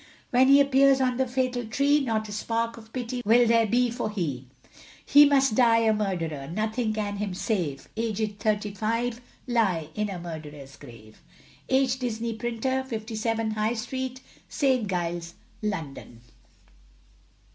When 0.31 0.47
he 0.47 0.59
appears 0.59 0.99
on 0.99 1.17
the 1.17 1.27
fatal 1.27 1.63
tree, 1.63 1.99
Not 1.99 2.27
a 2.27 2.31
a 2.31 2.33
spark 2.33 2.75
of 2.75 2.91
pity 2.91 3.21
will 3.23 3.45
there 3.47 3.67
be 3.67 3.91
for 3.91 4.09
he; 4.09 4.47
He 5.05 5.25
must 5.25 5.53
die 5.53 5.77
a 5.81 5.93
murderer, 5.93 6.47
nothing 6.51 6.91
can 6.91 7.17
him 7.17 7.35
save, 7.35 7.87
Aged 7.95 8.39
thirty 8.39 8.73
five, 8.73 9.21
lie 9.45 9.89
in 9.93 10.09
a 10.09 10.17
murderer's 10.17 10.75
grave. 10.75 11.21
H. 11.69 11.99
Disley, 11.99 12.33
Printer, 12.33 12.83
57, 12.83 13.51
High 13.51 13.75
Street, 13.75 14.21
St. 14.49 14.87
Giles, 14.89 15.35
London. 15.61 16.21